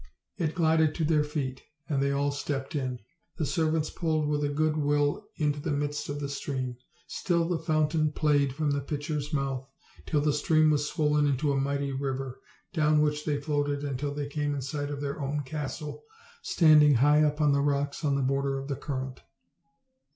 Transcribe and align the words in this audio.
It 0.39 0.55
glided 0.55 0.95
to 0.95 1.03
their 1.05 1.23
feet, 1.23 1.61
and 1.87 2.01
they 2.01 2.09
all 2.09 2.31
stepped 2.31 2.73
in. 2.75 2.97
The 3.37 3.45
serv 3.45 3.75
ants 3.75 3.91
pulled 3.91 4.27
with 4.27 4.43
a 4.43 4.49
good 4.49 4.75
will 4.75 5.27
into 5.35 5.59
the 5.59 5.69
midst 5.69 6.09
of 6.09 6.19
the 6.19 6.27
stream. 6.27 6.77
Still 7.05 7.47
the 7.47 7.59
fountain 7.59 8.11
played 8.11 8.51
from 8.51 8.71
the 8.71 8.81
pitcher't, 8.81 9.31
mouth 9.31 9.69
until 9.99 10.21
the 10.21 10.33
stream 10.33 10.71
was 10.71 10.89
swollen 10.89 11.27
into 11.27 11.51
a 11.51 11.61
mighty 11.61 11.91
river, 11.91 12.41
down 12.73 13.01
which 13.03 13.25
they 13.25 13.39
floated 13.39 13.83
until 13.83 14.11
they 14.11 14.25
came 14.25 14.55
in 14.55 14.61
sight 14.63 14.89
of 14.89 15.01
their 15.01 15.21
own 15.21 15.43
castle, 15.43 16.01
standing 16.41 16.95
high 16.95 17.21
up 17.21 17.39
on 17.39 17.51
the 17.51 17.61
rocks 17.61 18.03
on 18.03 18.15
the 18.15 18.23
border 18.23 18.57
of 18.57 18.69
the 18.69 18.75
current. 18.75 19.21